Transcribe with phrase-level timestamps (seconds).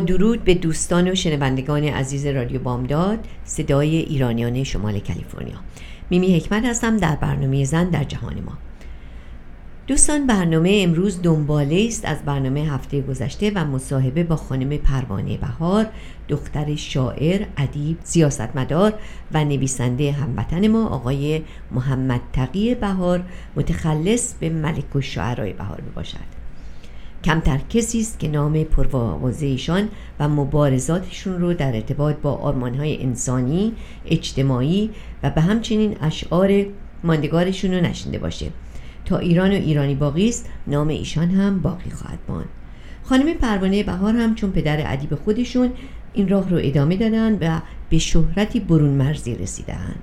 [0.00, 5.56] درود به دوستان و شنوندگان عزیز رادیو بامداد صدای ایرانیان شمال کالیفرنیا.
[6.10, 8.58] میمی حکمت هستم در برنامه زن در جهان ما.
[9.86, 15.86] دوستان برنامه امروز دنباله است از برنامه هفته گذشته و مصاحبه با خانم پروانه بهار
[16.28, 18.94] دختر شاعر، ادیب، سیاستمدار
[19.32, 23.22] و نویسنده هموطن ما آقای محمد تقی بهار
[23.56, 26.39] متخلص به ملک و شعرهای بهار باشد
[27.24, 29.88] کمتر کسی است که نام پرواز ایشان
[30.20, 33.72] و مبارزاتشون رو در ارتباط با آرمانهای انسانی،
[34.06, 34.90] اجتماعی
[35.22, 36.66] و به همچنین اشعار
[37.04, 38.46] ماندگارشون رو نشنده باشه.
[39.04, 42.48] تا ایران و ایرانی باقی است نام ایشان هم باقی خواهد ماند.
[43.04, 45.72] خانم پروانه بهار هم چون پدر ادیب خودشون
[46.12, 50.02] این راه رو ادامه دادن و به شهرتی برون مرزی رسیدند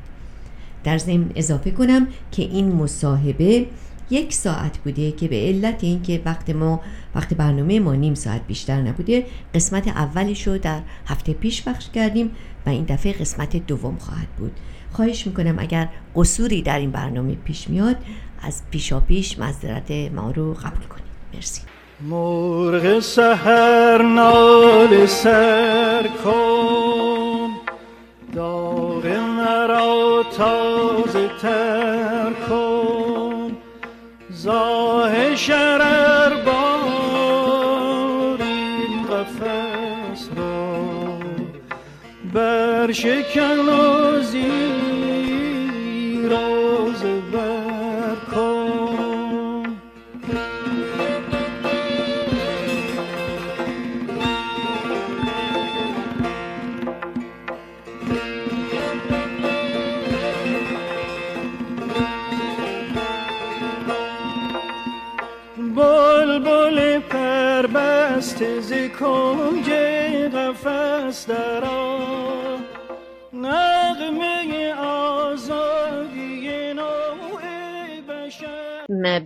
[0.84, 3.66] در ضمن اضافه کنم که این مصاحبه
[4.10, 6.82] یک ساعت بوده که به علت اینکه وقت ما
[7.16, 12.32] وقت برنامه ما نیم ساعت بیشتر نبوده قسمت اولش رو در هفته پیش بخش کردیم
[12.66, 14.52] و این دفعه قسمت دوم خواهد بود.
[14.92, 17.96] خواهش می‌کنم اگر قصوری در این برنامه پیش میاد
[18.42, 21.62] از پیشا پیش مذارت ما رو قبول کنیم مرسی.
[22.02, 27.50] مرغ سهر نال سر کن
[28.36, 32.67] داغ مرا تازه تر کن.
[34.48, 38.38] زاه شرر بار
[39.10, 41.20] قفص را
[42.34, 44.58] بر شکن و زیراز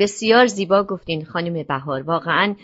[0.01, 2.01] بسیار زیبا گفتین خانم بهار.
[2.01, 2.55] واقعا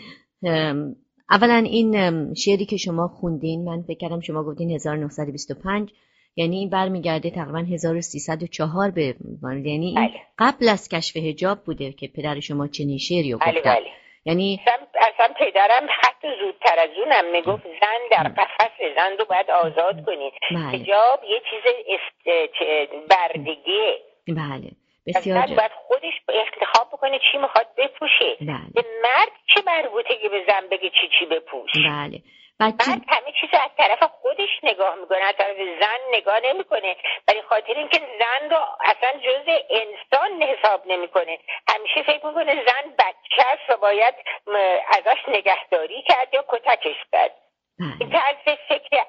[1.30, 5.90] اولا این شعری که شما خوندین من فکر کردم شما گفتین 1925
[6.36, 10.20] یعنی این برمیگرده تقریبا 1304 به یعنی این بله.
[10.38, 13.74] قبل از کشف حجاب بوده که پدر شما چنین شعری رو بله گفتن.
[13.74, 13.86] بله.
[14.24, 20.04] یعنی اصلا, پدرم حتی زودتر از اونم می‌گفت زن در قفس زن رو باید آزاد
[20.06, 20.78] کنید بله.
[20.78, 21.62] حجاب یه چیز
[21.94, 22.28] است...
[23.08, 23.98] بردگیه.
[24.28, 24.70] بله.
[25.08, 25.46] بسیار.
[25.46, 28.36] باید خودش انتخاب بکنه چی می‌خواد بپوشه.
[28.40, 28.70] بله.
[28.74, 32.18] به مرد چه مربوطه که به زن بگه چی چی بپوش؟ بله.
[32.60, 36.96] بچه مرد همه چیز از طرف خودش نگاه می‌کنه از طرف زن نگاه نمی‌کنه.
[37.26, 41.38] برای خاطر اینکه زن رو اصلا جز انسان حساب نمی‌کنه.
[41.68, 44.14] همیشه فکر می‌کنه زن بچه است و باید
[44.88, 47.34] ازش نگهداری کرد یا کتکش کرد.
[48.00, 49.04] این بله طرز فکر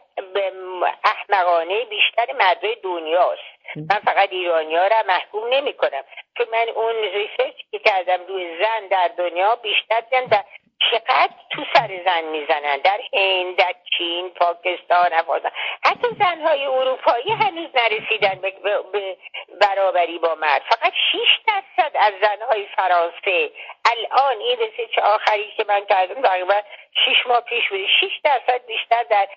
[1.03, 3.58] احمقانه بیشتر مردای دنیاست.
[3.75, 6.03] من فقط ایرانی ها را محکوم نمی کنم.
[6.35, 10.43] که من اون research که کردم روی زن در دنیا بیشتر دیدم در
[10.91, 15.51] چقدر تو سر زن می‌زنن؟ در هند در چین پاکستان افغانستان.
[15.85, 19.17] حتی زنهای اروپایی هنوز نرسیدن به,
[19.61, 20.61] برابری با مرد.
[20.61, 21.17] فقط 6
[21.47, 23.51] درصد از زنهای فرانسه
[23.91, 26.61] الان این research آخری که من کردم تقریبا
[27.05, 27.87] 6 ماه پیش بوده.
[28.01, 29.27] 6 درصد بیشتر در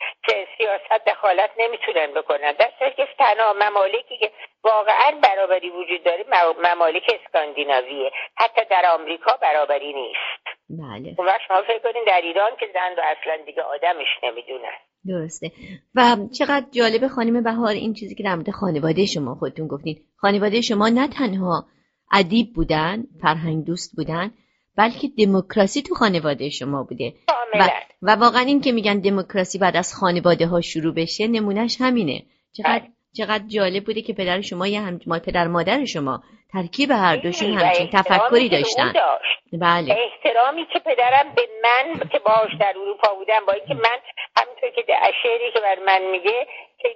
[0.59, 2.53] سیاست دخالت نمی‌تونن بکنن.
[2.53, 4.31] در صورتی که تنها ممالکی که
[4.65, 6.25] واقعا برابری وجود داره
[6.59, 8.13] ممالک اسکاندیناویه.
[8.37, 10.43] حتی در آمریکا برابری نیست.
[10.71, 11.15] بله.
[11.19, 14.77] اون وقت شما فکر کنین در ایران که زن رو اصلا دیگه آدمش نمی‌دونن.
[15.07, 15.53] درسته.
[15.95, 20.01] و چقدر جالب خانم بهار این چیزی که در مورد خانواده شما خودتون گفتین.
[20.17, 21.67] خانواده شما نه تنها
[22.13, 24.31] ادیب بودن فرهنگ دوست بودن
[24.77, 27.13] بلکه دموکراسی تو خانواده شما بوده.
[27.61, 27.69] و,
[28.03, 32.23] و واقعا این که میگن دموکراسی بعد از خانواده ها شروع بشه نمونهش همینه.
[32.53, 32.83] چقدر
[33.17, 36.23] چقدر جالب بوده که پدر شما یا هم پدر مادر شما
[36.53, 38.93] ترکیب هر دوشون همچین تفکری داشتن.
[38.93, 39.39] داشت.
[39.53, 39.97] بله.
[39.99, 43.99] احترامی که پدرم به من که باش در اروپا بودم با اینکه من
[44.37, 46.47] همینطور که در شعری که بر من میگه
[46.79, 46.89] که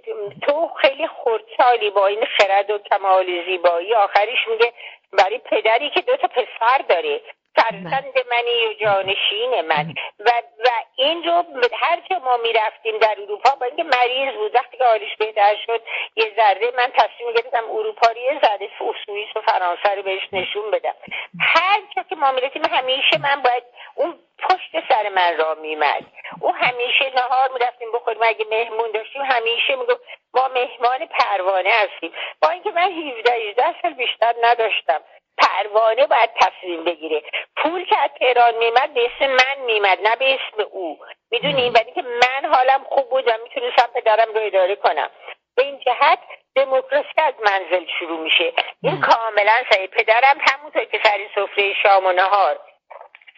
[0.43, 3.95] تو خیلی خردسالی با این خرد و کمال زیبایی.
[3.95, 4.73] آخرش میگه
[5.13, 7.21] برای پدری که دو تا پسر داره.
[7.57, 9.95] فرزند منی و جانشین من.
[10.19, 10.31] و,
[10.65, 14.85] و این رو هر جا ما می‌رفتیم در اروپا با اینکه مریض بود وقتی که
[14.85, 15.81] حالش بهتر شد
[16.17, 20.71] یه ذره من تصمیم گرفتم اروپا رو یه ذره سوئیس و فرانسه رو بهش نشون
[20.71, 20.95] بدم.
[21.41, 23.63] هر جا که ما می‌رسیم همیشه من باید
[23.95, 26.05] اون پشت سر من را میمد.
[26.41, 30.01] او همیشه نهار می‌رفتیم بخوریم اگه مهمون داشتیم همیشه می‌گفت
[30.35, 32.13] ما مهمان پروانه هستیم.
[32.43, 35.01] با اینکه من 17 18 سال بیشتر نداشتم.
[35.39, 37.23] پروانه باید تصمیم بگیره.
[37.57, 40.99] پول که از تهران میمد به اسم من میمد نه به اسم او.
[41.31, 45.11] می‌دونی؟ ولی که من حالم خوب بود و می‌تونستم پدرم رو اداره کنم.
[45.57, 46.19] به این جهت
[46.55, 48.53] دموکراسی از منزل شروع میشه.
[48.83, 49.87] این کاملا صحیح.
[49.87, 52.59] پدرم همونطور که سر سفره شام و نهار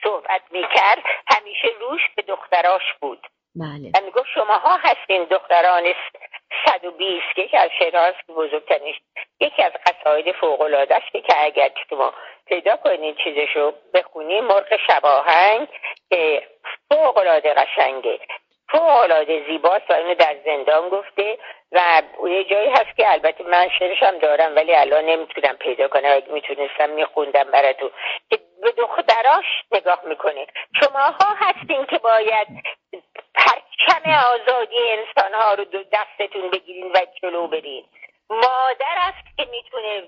[0.05, 3.27] صحبت می‌کرد همیشه روش به دختراش بود.
[3.61, 3.91] بله.
[3.95, 5.95] و می‌گفت شماها هستین دختران
[6.67, 9.01] 120 که یکی از شعرهاست که بزرگترینش
[9.41, 12.15] یکی از قصاید فوق العاده است که اگر شما
[12.47, 15.69] پیدا کنید چیزشو بخونی مرغ شباهنگ
[16.11, 16.43] که
[16.91, 18.19] فوق العاده قشنگه.
[18.71, 21.39] فوق العاده زیباست و اینو در زندان گفته
[21.73, 26.11] و یه جایی هست که البته من شعرش هم دارم ولی الان نمی‌تونم پیدا کنم.
[26.13, 27.91] اگه می‌تونستم میخوندم براتون.
[28.31, 30.47] که به دختراش نگاه می‌کنه.
[30.81, 32.49] شماها هستین که باید
[33.39, 37.85] پرچم آزادی انسان ها رو دو دستتون بگیرین و جلو برین.
[38.31, 40.03] مادر است که می‌تونه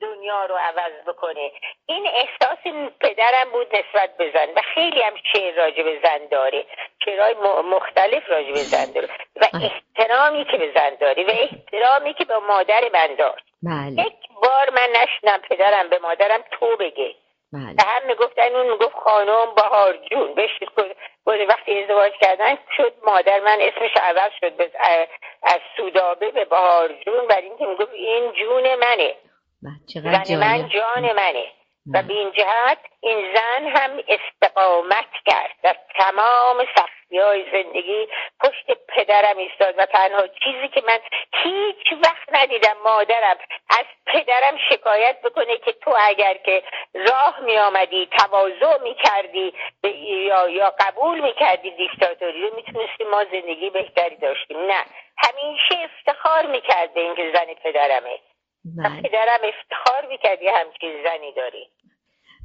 [0.00, 1.50] دنیا رو عوض بکنه.
[1.86, 2.58] این احساس
[3.00, 6.64] پدرم بود نسبت به زن و خیلی هم شعر راجع به زن داره.
[7.04, 12.24] شعرهای مختلف راجع به زن داره و احترامی که به زن داره و احترامی که
[12.24, 13.44] به مادر من داشت.
[13.62, 14.06] بله.
[14.06, 17.14] یک بار من نشنم پدرم به مادرم تو بگه.
[17.54, 20.34] بله و هم می‌گفتن اون می‌گفت خانم بهار جون
[20.76, 20.90] گفت
[21.46, 24.70] وقتی ازدواج کردن شد مادر من اسمش عوض شد به-
[25.42, 29.14] از سودابه به بهار جون برای اینکه می‌گفت این جون منه
[29.62, 30.24] بله.
[30.24, 31.44] زن من جان منه
[31.86, 32.02] و بله.
[32.02, 38.08] به این جهت این زن هم استقامت کرد در تمام سختی های زندگی
[38.40, 40.98] پشت پدرم ایستاد و تنها چیزی که من
[41.42, 43.36] هیچ وقت ندیدم مادرم
[43.70, 46.62] از پدرم شکایت بکنه که تو اگر که
[46.94, 49.54] راه می آمدی تواضع می کردی
[50.28, 54.58] یا, یا قبول می کردی دیکتاتوری رو می‌تونستی ما زندگی بهتری داشتیم.
[54.58, 54.84] نه.
[55.16, 58.18] همیشه افتخار می کرده اینکه زن پدرمه.
[58.64, 59.02] بله.
[59.02, 61.68] پدرم افتخار می‌کرد یه همچین زنی داری.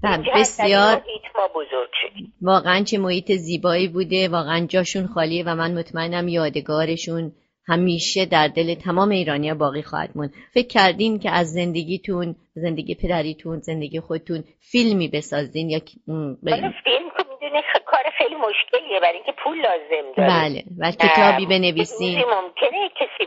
[0.04, 1.02] بله بسیار
[1.36, 7.32] ما بزرگ شدیم واقعا چه محیط زیبایی بوده واقعا جاشون خالیه و من مطمئنم یادگارشون
[7.68, 10.34] همیشه در دل تمام ایرانیا باقی خواهد موند.
[10.54, 16.74] فکر کردین که از زندگیتون زندگی پدریتون زندگی خودتون فیلمی بسازین یا بگیم.
[16.84, 20.30] فیلم که می‌دونه کار خیلی مشکلیه برای اینکه پول لازم داره.
[20.30, 22.18] بله و کتابی نه، بنویسین.
[22.20, 22.79] ممکنه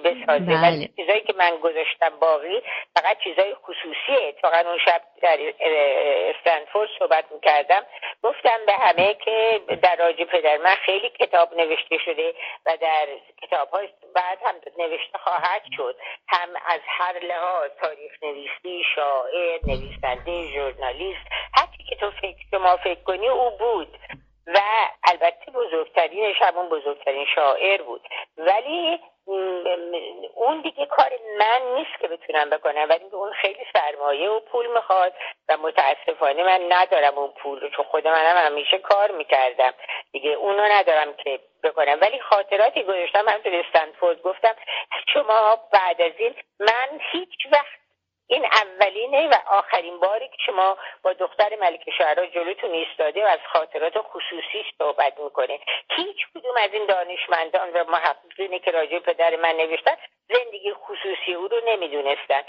[0.05, 0.45] بسازه.
[0.45, 0.63] بله.
[0.63, 2.63] ولی چیزایی که من گذاشتم باقی
[2.97, 4.29] فقط چیزای خصوصیه.
[4.29, 5.39] اتفاقا اون شب در
[6.35, 7.83] استنفورد صحبت می‌کردم.
[8.23, 12.35] گفتم به همه که در راج پدر من خیلی کتاب نوشته شده
[12.67, 13.07] و در
[13.43, 15.97] کتاب های بعد هم نوشته خواهد شد.
[16.29, 23.03] هم از هر لحاظ تاریخ نویسی شاعر نویسنده ژورنالیست هرچی که تو فکر شما فکر
[23.03, 23.99] کنی او بود.
[24.47, 24.61] و
[25.05, 28.09] البته بزرگترینش همون بزرگترین شاعر بود.
[28.39, 34.67] ولی اون دیگه کار من نیست که بتونم بکنم ولی اون خیلی سرمایه و پول
[34.75, 35.13] می‌خواد
[35.49, 39.75] و متاسفانه من ندارم اون پول رو چون خود منم همیشه کار می‌کردم.
[40.13, 41.99] دیگه اونو ندارم که بکنم.
[42.01, 44.55] ولی خاطراتی گذاشتم همونطور استنفورد گفتم
[45.15, 47.82] شما بعد از این من هیچ وقت
[48.33, 53.41] این اولینه و آخرین باری که شما با دختر ملک شعرا جلوتون ایستاده و از
[53.53, 55.59] خاطرات خصوصیش صحبت می‌کنه
[55.97, 59.97] هیچ کدوم از این دانشمندان و محققینی که راجع پدر من نوشتن
[60.29, 62.43] زندگی خصوصی او رو نمی‌دونستن.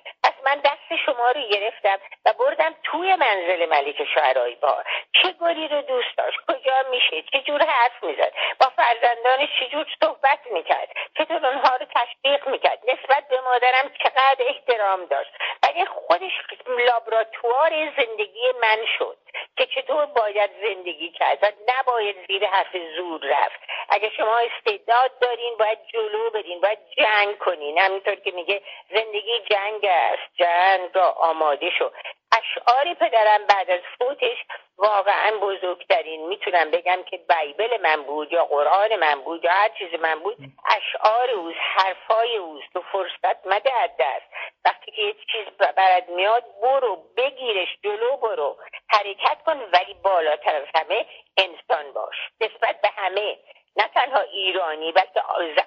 [0.45, 4.83] من دست شما رو گرفتم و بردم توی منزل ملک شعرایی با.
[5.13, 10.39] چه گلی رو دوست داشت؟ کجا میشه؟ چه جور حرف می‌زد؟ با فرزندانش جور صحبت
[10.51, 15.31] می‌کرد؟ چطور اونها رو تشویق می‌کرد؟ نسبت به مادرم چقدر احترام داشت؟
[15.63, 16.31] ولی خودش
[16.67, 19.17] لابراتوار زندگی من شد
[19.57, 23.59] که چطور باید زندگی کرد و نباید زیر حرف زور رفت.
[23.89, 27.77] اگه شما استعداد دارین باید جلو برین باید جنگ کنین.
[27.77, 30.32] همینطور که میگه زندگی جنگ است.
[30.37, 31.91] جنگ را آماده شو.
[32.31, 34.37] اشعار پدرم بعد از فوتش
[34.77, 36.27] واقعا بزرگترین.
[36.27, 40.37] می‌تونم بگم که بایبل من بود یا قرآن من بود یا هر چیز من بود
[40.77, 44.25] اشعار اوست حرفای اوست و فرصت مده دست.
[44.65, 48.57] وقتی که یه چیز برد میاد برو بگیرش جلو برو.
[48.89, 51.05] حرکت کن ولی بالاتر از همه
[51.37, 52.15] انسان باش.
[52.41, 53.37] نسبت به همه
[53.77, 55.21] نه تنها ایرانی بلکه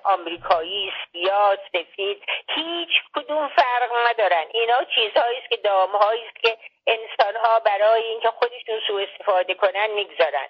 [0.04, 4.44] آمریکایی سیاه سفید هیچ کدوم فرق ندارن.
[4.52, 10.48] اینا چیزهایی است که دامهایی است که انسانها برای اینکه خودشون سوء استفاده کنن می‌گذارن.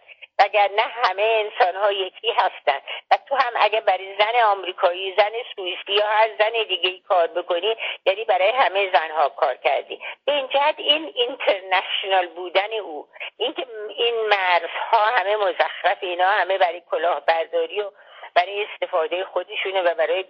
[0.76, 2.81] نه همه انسان ها یکی هستن.
[3.11, 7.26] و تو هم اگه برای زن آمریکایی زن سوئیسی یا هر زن دیگه ای کار
[7.26, 7.76] بکنی
[8.07, 10.00] یعنی برای همه زنها کار کردی.
[10.25, 13.66] به این جهت این اینترنشنال بودن او اینکه
[13.97, 17.90] این مرزها همه مزخرف اینا همه برای کلاهبرداری و
[18.37, 20.25] برای استفاده خودشونه و برای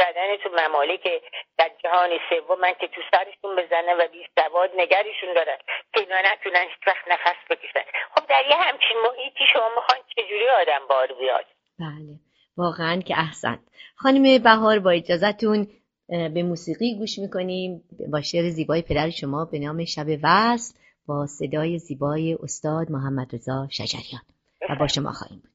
[0.00, 1.04] زدن تو ممالک
[1.58, 5.58] در جهان سوم که تو سرشون بزنن و بی سواد نگرشون دارن
[5.94, 7.86] که اینا نتونن هیچ وقت نفس بکشن.
[8.14, 11.44] خب در یه همچین محیطی شما می‌خواین چجوری آدم بار بیاد؟
[11.78, 12.18] بله.
[12.56, 13.58] واقعا که احسن.
[13.96, 15.66] خانم بهار با اجازتون
[16.08, 17.82] به موسیقی گوش می‌کنیم.
[18.12, 20.74] با شعر زیبای پدر شما به نام شب وصل
[21.06, 24.22] با صدای زیبای استاد محمد رضا شجریان.
[24.70, 25.51] و با شما خواهیم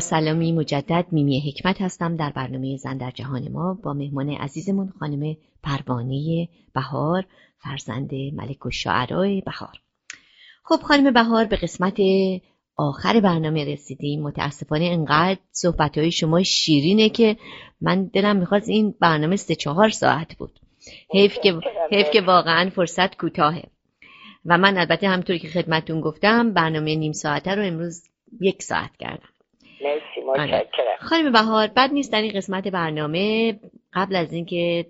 [0.00, 5.36] سلامی مجدد میمی حکمت هستم در برنامه زن در جهان ما با مهمان عزیزمون خانم
[5.62, 7.24] پروانه بهار
[7.58, 9.80] فرزند ملک و شعرهای بهار.
[10.64, 11.96] خب خانم بهار به قسمت
[12.76, 14.22] آخر برنامه رسیدیم.
[14.22, 17.36] متاسفانه انقدر صحبت های شما شیرینه که
[17.80, 20.60] من دلم می‌خواست این برنامه سه چهار ساعت بود.
[21.10, 23.64] حیف که, حیف که واقعا فرصت کوتاهه.
[24.44, 28.02] و من البته همطوری که خدمتون گفتم برنامه نیم ساعته رو امروز
[28.40, 29.28] یک ساعت کردم.
[30.36, 30.96] مرسی آره.
[31.00, 33.52] خانم بهار بد نیست در این قسمت برنامه
[33.94, 34.84] قبل از اینکه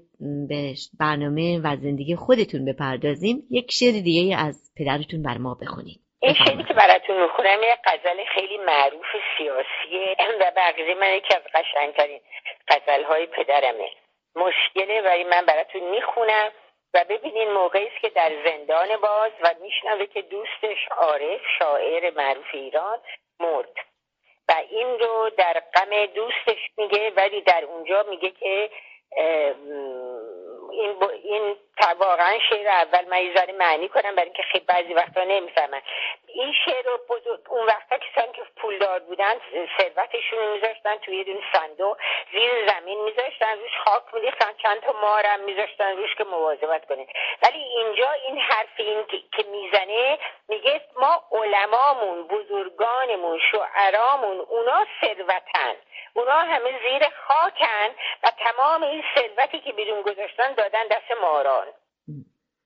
[0.49, 6.01] به برنامه و زندگی خودتون بپردازیم یک شعر دیگه از پدرتون بر ما بخونید.
[6.23, 9.07] این شعری که براتون می‌خونم یه غزل خیلی معروف
[9.39, 10.17] سیاسیه.
[10.41, 12.21] و بقیه من یکی از قشنگترین
[12.69, 13.89] غزل های پدرمه.
[14.37, 16.51] مشکله ولی من براتون می‌خونم
[16.95, 22.47] و ببینین موقعی است که در زندان باز و میشنوه که دوستش عارف شاعر معروف
[22.53, 22.99] ایران
[23.41, 23.75] مرد.
[24.71, 28.71] این رو در غم دوستش میگه ولی در اونجا میگه که
[30.73, 31.57] این این
[31.99, 35.83] واقعا شعر اول من یه معنی کنم برای اینکه خیلی بعضی وقتا نمی‌فهمن.
[36.27, 39.35] این شعر رو بزرگ اون وقتا کسانی که پولدار بودن
[39.79, 41.97] ثروتشون رو میذاشتن توی یه دون صندوق
[42.33, 47.07] زیر زمین میذاشتن روش خاک میریختن چند تا مارم میذاشتن روش که مواظبت کنه
[47.43, 50.19] ولی اینجا این حرف این که می‌زنه
[50.49, 55.77] میگه ما علمامون بزرگانمون شعرامون اونا ثروتن.
[56.15, 61.67] اونا همه زیر خاکن و تمام این ثروتی که بیرون گذاشتن دادن دست ماران.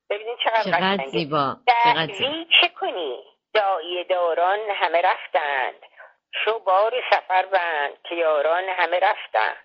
[0.09, 1.55] ببینید چقدر, چقدر زیبا.
[2.61, 3.23] چه کنی؟
[3.53, 5.75] دایی داران همه رفتند.
[6.45, 9.57] شو بار سفر بند که یاران همه رفتند.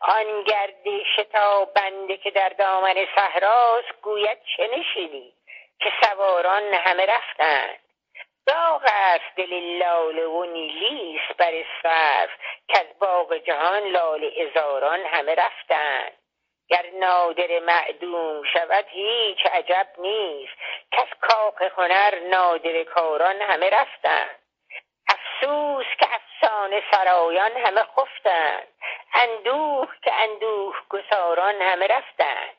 [0.00, 5.32] آن گردی شتابنده که در دامن صحراست گوید چه نشیدی
[5.78, 7.78] که سواران همه رفتند.
[8.46, 12.30] داغ است دل لاله و نیلیس بر صرف
[12.68, 16.12] که از باغ جهان لاله ازاران همه رفتند.
[16.70, 20.52] گر نادر معدوم شود هیچ عجب نیست.
[20.92, 24.38] کس کاخ هنر نادر کاران همه رفتند
[25.08, 28.68] افسوس که افسانه سرایان همه خفتند
[29.14, 32.54] اندوه که اندوه گساران همه رفتند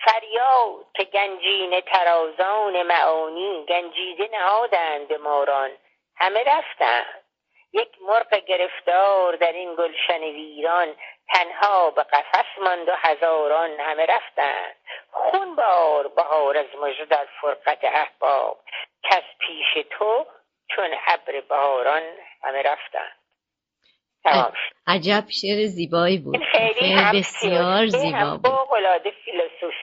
[0.00, 5.70] فریاد که گنجین ترازان معانی گنجیده نهادند ماران
[6.16, 7.24] همه رفتند
[7.72, 10.94] یک مرغ گرفتار در این گلشن ویران
[11.28, 14.76] تنها به قفس ماند و هزاران همه رفتند.
[15.10, 18.58] خون بار بهار از مژه در فرقت احباب
[19.02, 20.26] کس پیش تو
[20.76, 22.02] چون ابر بهاران
[22.42, 23.18] همه رفتند.
[24.86, 26.38] عجب شعر زیبایی بود.
[26.52, 28.52] خیلی بسیار زیبا بود.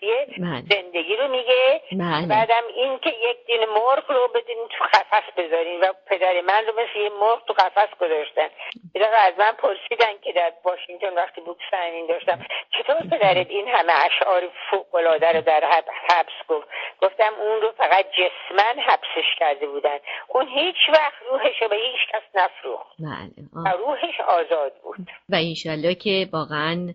[0.06, 0.82] فوق فیلسوفی بله.
[0.82, 1.82] زندگی رو میگه.
[1.92, 2.28] بله.
[2.28, 6.74] بعدم این که یک دین مرغ رو بدین تو قفس بذارین و پدر من رو
[6.74, 8.50] مثل یه مرغ تو قفس گذاشتن.
[8.96, 12.46] یه از من پرسیدن که در واشنگتن وقتی بود سنین داشتم
[12.78, 15.64] چطور پدرت این همه اشعار فوق العاده رو در
[16.10, 16.68] حبس گفت؟
[17.02, 19.98] گفتم اون رو فقط جسمن حبسش کرده بودن.
[20.28, 22.96] اون هیچ وقت روحش رو به هیچ کس نفروخت.
[23.00, 23.74] بله.
[23.78, 24.98] روحش آزاد بود.
[25.30, 26.94] و انشالله که واقعا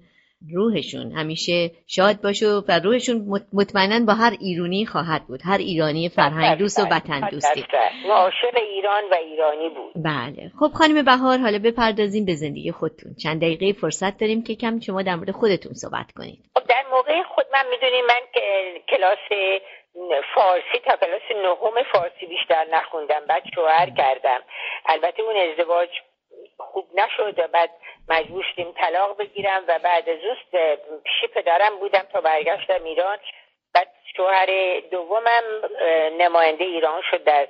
[0.55, 1.13] روحشون.
[1.13, 3.17] همیشه شاد باشه و روحشون
[3.53, 5.41] مطمئنا با هر ایرانی خواهد بود.
[5.45, 7.65] هر ایرانی فرهنگ دوست و وطن دوستی
[8.11, 9.93] عاشق ایران و ایرانی بود.
[9.97, 10.51] بله.
[10.61, 13.15] خب خانم بهار حالا بپردازیم به زندگی خودتون.
[13.23, 16.39] چند دقیقه فرصت داریم که کم شما در مورد خودتون صحبت کنید.
[16.55, 18.21] خب در موقع خود من می‌دونیم من
[18.89, 19.25] کلاس
[20.35, 23.21] فارسی تا کلاس نهم فارسی بیشتر نخوندم.
[23.29, 24.41] بعد شوهر کردم.
[24.87, 25.89] البته اون ازدواج
[26.59, 27.71] خوب نشد بعد
[28.11, 33.19] مجبور شدیم طلاق بگیرم و بعد از اوست پیش پدرم بودم تا برگشتم ایران.
[33.75, 35.43] بعد شوهر دومم
[36.19, 37.49] نماینده ایران شد در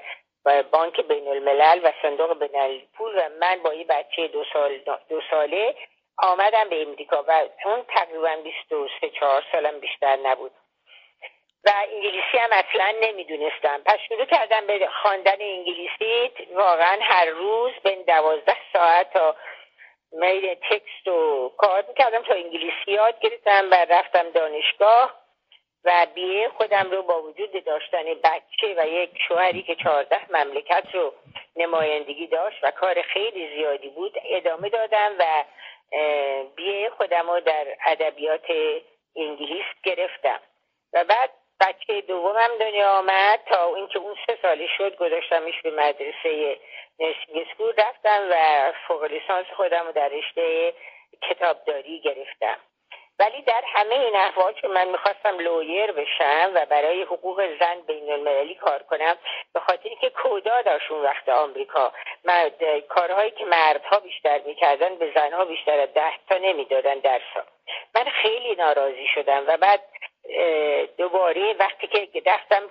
[0.63, 5.21] بانک بین الملل و صندوق بین پول و من با یه بچه دو, سال دو
[5.31, 5.75] ساله
[6.19, 10.53] آمدم به امریکا و اون تقریبا 23 4 سالم بیشتر نبود.
[11.65, 13.83] و انگلیسی هم اصلا نمی‌دونستم.
[13.87, 16.31] پس شروع کردم به خواندن انگلیسی.
[16.55, 19.37] واقعا هر روز به دوازده ساعت تا
[20.13, 25.21] میل تکست و کار می‌کردم تا انگلیسی یاد گرفتم و رفتم دانشگاه
[25.85, 31.15] و بیه خودم رو با وجود داشتن بچه و یک شوهری که چهارده مملکت رو
[31.57, 35.45] نمایندگی داشت و کار خیلی زیادی بود ادامه دادم و
[36.57, 38.47] بیه خودم رو در ادبیات
[39.17, 40.41] انگلیس گرفتم.
[40.93, 46.59] و بعد بچه دومم دنیا آمد تا اینکه اون سه سالی شد گذاشتمش به مدرسه
[47.01, 50.75] نرسینگ اسکول رفتم و فوق لیسانس خودم رو در رشته
[51.23, 52.57] کتابداری گرفتم.
[53.19, 58.13] ولی در همه این احوال که من می‌خواستم لویر بشم و برای حقوق زن بین
[58.13, 59.17] المللی کار کنم
[59.55, 61.93] به خاطر که کودا داشت اون وقت آمریکا
[62.89, 67.45] کارهایی که مردها بیشتر می‌کردن به زنها بیشتر از ده تا نمی‌دادن درسا
[67.95, 69.81] من خیلی ناراضی شدم و بعد
[70.99, 72.63] دوباره وقتی که رفتم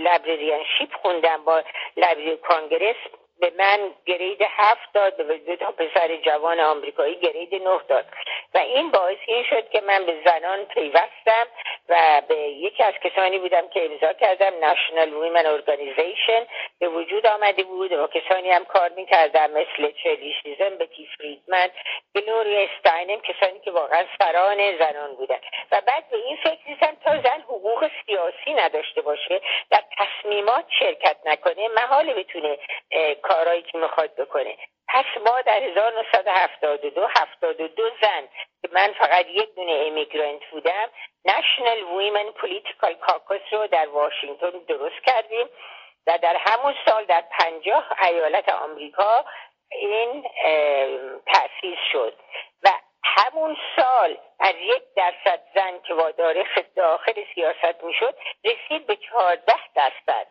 [0.00, 1.62] لبریریانشیپ خوندم با
[1.96, 2.96] لبری کانگرس
[3.40, 8.04] به من گرید هفت داد به دو تا پسر جوان آمریکایی گرید نه داد.
[8.54, 11.46] و این باعث این شد که من به زنان پیوستم
[11.88, 16.46] و به یکی از کسانی بودم که امضا کردم National Women Organization.
[16.78, 21.68] به وجود آمده بود و کسانی هم کار می‌کردم مثل چلی شیزن بتی فریدمن
[22.16, 25.38] گلوریا استاینم کسانی که واقعا سران زنان بودن.
[25.72, 31.16] و بعد به این فکر رسیدم تا زن حقوق سیاسی نداشته باشه در تصمیمات شرکت
[31.24, 32.58] نکنه محاله بتونه
[33.28, 34.56] کارهایی که می‌خواد بکنه
[34.88, 38.28] پس ما در 1972 72 زن
[38.62, 40.88] که من فقط یک دونه امیگرانت بودم
[41.28, 45.46] National Women Political Caucus رو در واشنگتن درست کردیم
[46.06, 49.24] و در همون سال در پنجاه ایالت آمریکا
[49.70, 50.24] این
[51.26, 52.14] تأسیس شد.
[52.62, 52.68] و
[53.06, 58.14] همون سال از یک درصد زن که وادار داخل سیاست می‌شد
[58.44, 60.26] رسید به چهارده درصد.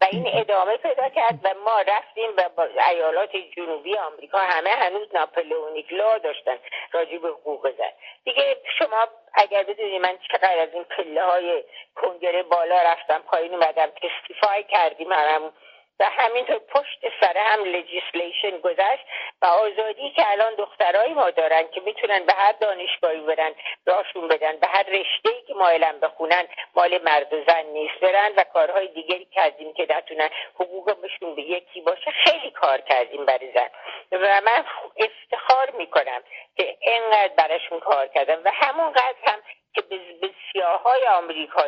[0.00, 5.14] و این ادامه پیدا کرد و ما رفتیم و با ایالات جنوبی آمریکا همه هنوز
[5.14, 6.58] ناپلئونیک لا داشتن
[6.92, 7.92] راجع به حقوق زن.
[8.24, 11.64] دیگه شما اگر بدونی من چقدر از این پله های
[11.94, 15.52] کنگره بالا رفتم پایین اومدم تستیفای کردیم همون
[16.00, 19.04] و همینطور پشت سر هم legislation گذشت
[19.42, 23.54] و آزادی که الان دخترای ما دارن که می‌تونن به هر دانشگاهی برن
[23.86, 28.00] راشون بدن به هر رشته که مایلن بخونن مال مرد و زن نیست.
[28.00, 32.10] برن و کارهای دیگری کردیم که بتونن حقوقشون به یکی باشه.
[32.10, 33.70] خیلی کار کردیم برای زن.
[34.12, 34.64] و من
[34.96, 36.22] افتخار می‌کنم
[36.56, 39.42] که اینقدر براشون کار کردم و همونقدر هم
[39.74, 41.62] که به سیاهای آمریکا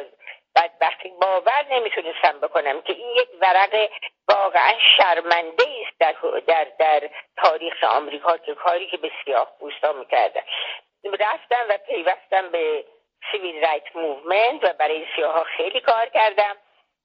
[0.56, 3.88] بدبختی باور نمی‌تونستم بکنم که این یک ورق
[4.28, 6.14] واقعا شرمنده است در,
[6.46, 10.42] در, در تاریخ آمریکا که کاری که به سیاه پوستا می‌کردن.
[11.04, 12.84] رفتم و پیوستم به
[13.32, 16.56] civil right movement و برای سیاه ها خیلی کار کردم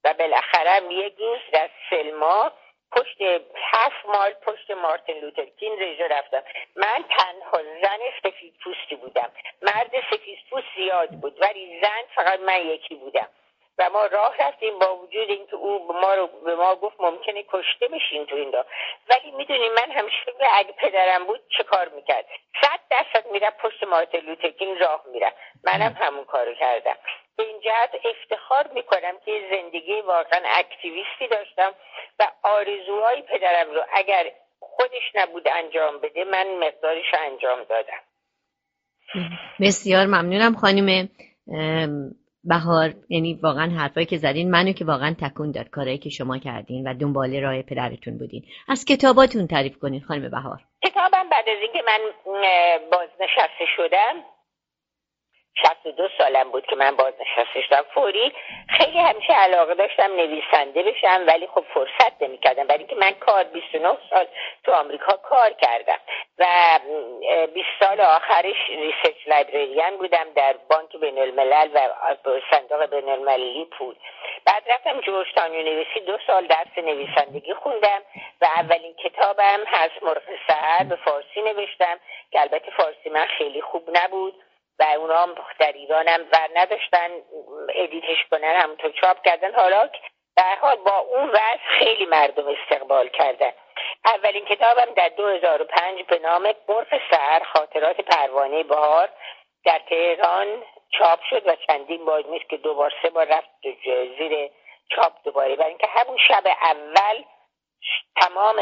[0.04, 2.52] و بالاخره یک روز در سلما
[2.96, 3.22] پشت
[3.56, 6.44] هفت مایل پشت مارتین لوتر کینگ رژه رفتم.
[6.76, 9.32] من تنها زن سفید پوستی بودم.
[9.62, 13.30] مرد سفید پوست زیاد بود ولی زن فقط من یکی بودم.
[13.78, 17.44] و ما راه رفتیم با وجود اینکه او به ما رو به ما گفت ممکنه
[17.44, 18.66] کشته بشین تو این راه.
[19.10, 20.18] ولی می‌دونی من همیشه
[20.54, 22.26] اگه پدرم بود چه کار می‌کرد؟
[22.62, 26.98] صد درصد میره پشت مارتین لوترکینگ راه میره منم همون کارو کردم.
[27.38, 31.72] به این جهت افتخار می‌کنم که زندگی واقعا اکتیویستی داشتم
[32.20, 38.02] و آرزوهای پدرم رو اگر خودش نبود انجام بده من مقدارش انجام دادم.
[39.62, 41.10] بسیار ممنونم خانم
[42.44, 42.94] بهار.
[43.10, 46.94] یعنی واقعا حرفایی که زدین منو که واقعا تکون داد کارهایی که شما کردین و
[46.94, 48.44] دنبال راه پدرتون بودین.
[48.68, 50.60] از کتاباتون تعریف کنین خانم بهار.
[50.86, 52.00] کتابم بعد از اینکه من
[52.92, 54.24] بازنشسته شدم
[55.64, 58.34] 62 سالم بود که من بازنشسته شدم فوری
[58.78, 62.64] خیلی همیشه علاقه داشتم نویسنده بشم ولی خب فرصت نمی‌کردم.
[62.64, 64.28] برای اینکه من کار 29 سال
[64.64, 66.00] تو آمریکا کار کردم
[66.40, 66.46] و
[67.54, 71.80] 20 سال آخرش research librarian بودم در بانک بین الملل و
[72.52, 73.96] صندوق بین المللی پول.
[74.46, 76.00] بعد رفتم Georgetown University.
[76.00, 78.02] دو سال درس نویسندگی خوندم
[78.42, 82.00] و اولین کتابم هست مرغ سحر به فارسی نوشتم
[82.32, 84.34] که البته فارسی من خیلی خوب نبود.
[84.80, 87.10] و اونا هم در ایران هم ور نداشتن
[87.76, 89.56] edit ش کنن همونطور چاپ کردن.
[89.56, 89.90] حالا
[90.38, 93.52] در حال با اون وضع خیلی مردم استقبال کردن.
[94.06, 99.10] اولین کتابم در 2005 به نام برف سر خاطرات پروانه بهار
[99.66, 103.50] در تهران چاپ شد و چندین بار نیست که دوبار سه بار رفت
[104.18, 104.50] زیر
[104.96, 105.56] چاپ دوباره.
[105.56, 107.24] برای اینکه همون شب اول
[108.22, 108.56] تمام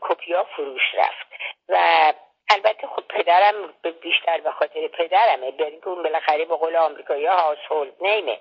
[0.00, 1.26] کپیا فروش رفت.
[1.68, 2.12] و
[2.52, 3.54] البته خب پدرم
[4.02, 5.50] بیشتر به خاطر پدرمه.
[5.50, 8.38] برای که اون بالاخره به قول آمریکایی ها هولد نیمه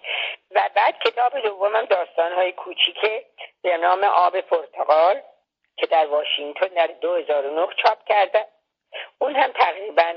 [0.52, 3.26] و بعد کتاب دومم داستانهای کوچیکه
[3.62, 5.22] به نام آب پرتغال
[5.76, 8.46] که در واشنگتن در 2009 چاپ کرده.
[9.20, 10.14] اون هم تقریبا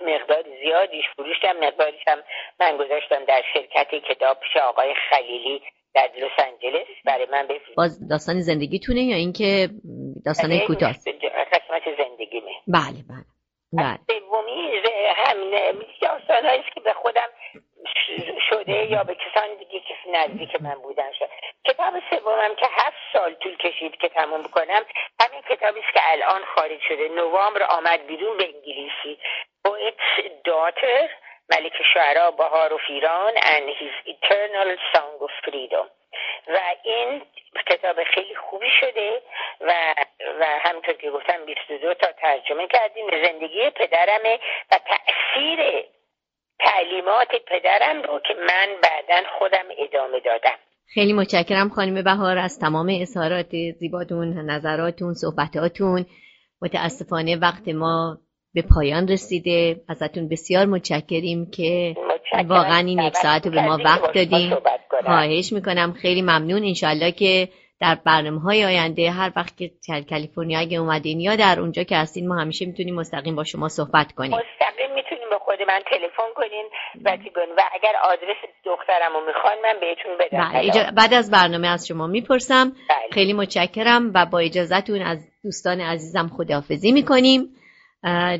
[0.00, 2.18] مقدار زیادیش فروشتم مقداریش هم
[2.60, 5.62] من گذاشتم در شرکت کتاب پیش آقای خلیلی
[5.94, 6.86] در لس آنجلس.
[7.04, 7.76] برای من بفرست.
[7.76, 9.68] باز داستان زندگیتونه یا اینکه
[10.26, 10.92] داستان بله، کوتاه؟
[12.68, 13.24] بله بله.
[13.72, 13.98] بله.
[14.06, 14.82] سومی
[15.16, 15.38] هم
[16.00, 17.28] داستان است که به خودم
[18.50, 21.28] شده یا به کسان دیگه که نزدیک من بودن شد.
[21.64, 24.82] کتاب سومم که هفت سال طول کشید که تموم بکنم
[25.20, 27.08] همین کتابی است که الان خارج شده.
[27.08, 29.18] نوامبر آمد بیرون به انگلیسی
[29.68, 31.10] Poet's Daughter
[31.50, 35.86] ملک شعرا بهار و فیران and his eternal song of freedom.
[36.48, 37.22] و این
[37.66, 39.22] کتاب خیلی خوبی شده
[39.60, 39.94] و
[40.40, 43.06] و همونطور که گفتم 22 تا ترجمه کردیم.
[43.10, 44.38] زندگی پدرمه
[44.72, 45.84] و تاثیر
[46.58, 50.58] تعلیمات پدرم رو که من بعدا خودم ادامه دادم.
[50.94, 56.06] خیلی متشکرم خانم بهار از تمام اظهارات زیباتون نظراتون صحبتاتون.
[56.62, 58.18] متاسفانه وقت ما
[58.54, 59.76] به پایان رسیده.
[59.88, 62.48] ازتون بسیار متشکریم که متشکرم.
[62.48, 64.60] واقعا این یک ساعت رو به ما وقت با
[65.02, 65.52] شما دادین صحبت کنم.
[65.52, 65.92] خواهش می‌کنم.
[65.92, 66.64] خیلی ممنون.
[66.64, 67.48] انشالله که
[67.80, 69.70] در برنامه های آینده هر وقت که
[70.10, 74.12] کالیفرنیا اگه اومدین یا در اونجا که هستین ما همیشه می‌تونیم مستقیم با شما صحبت
[74.12, 74.30] کنیم.
[74.30, 76.64] مستقیم می‌تونیم به خود من تلفن کنین
[77.04, 77.10] و
[77.56, 80.50] و اگر آدرس دخترم رو می‌خوان من بهتون بدم.
[80.52, 82.70] بله اجا- بعد از برنامه از شما می‌پرسم.
[82.70, 82.98] بله.
[83.12, 87.48] خیلی متشکرم و با اجازهتون از دوستان عزیزم خداحافظی می‌کنیم.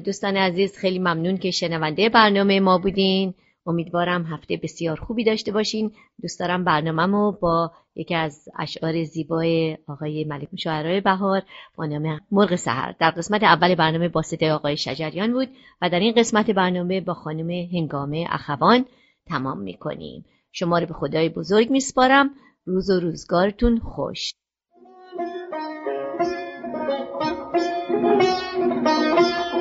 [0.04, 3.34] دوستان عزیز خیلی ممنون که شنونده برنامه ما بودین.
[3.66, 5.92] امیدوارم هفته بسیار خوبی داشته باشین.
[6.22, 11.42] دوست دارم برنامه‌مو با یکی از اشعار زیبای آقای ملک شاعرای بهار
[11.76, 12.94] با نام مرغ سحر.
[12.98, 15.48] در قسمت اول برنامه با صدای آقای شجریان بود
[15.82, 18.84] و در این قسمت برنامه با خانم هنگامه اخوان
[19.26, 20.24] تمام می‌کنیم.
[20.52, 22.30] شما رو به خدای بزرگ میسپارم.
[22.66, 24.34] روز و روزگارتون خوش.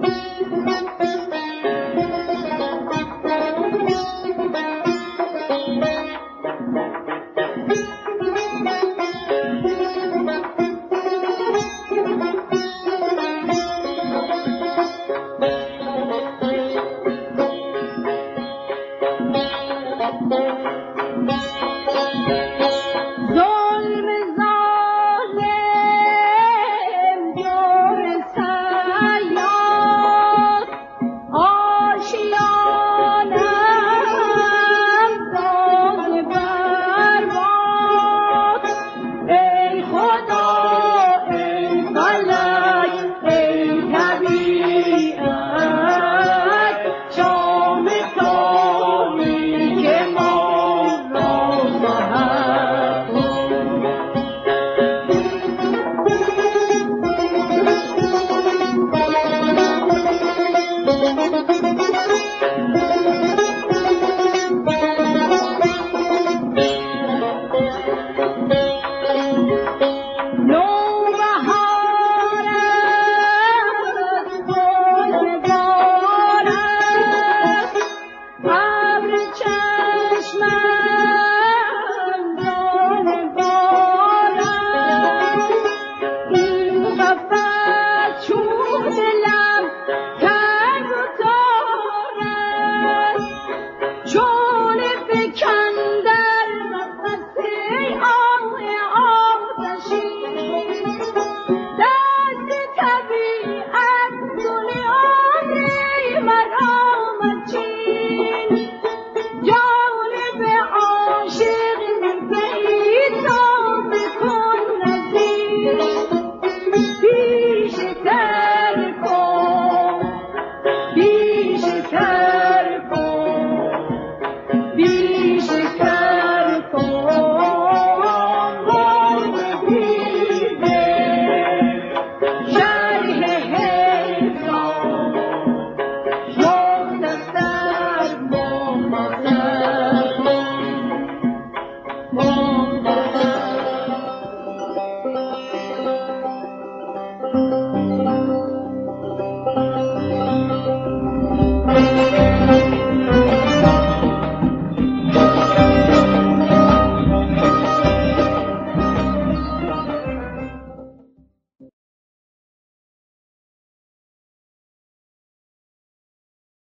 [0.00, 0.35] Thank you.